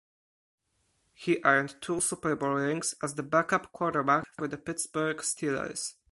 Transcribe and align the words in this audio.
He 1.13 1.39
earned 1.45 1.79
two 1.79 2.01
Super 2.01 2.35
Bowl 2.35 2.55
rings 2.55 2.95
as 3.03 3.13
the 3.13 3.21
backup 3.21 3.71
quarterback 3.71 4.25
for 4.35 4.47
the 4.47 4.57
Pittsburgh 4.57 5.17
Steelers. 5.17 5.93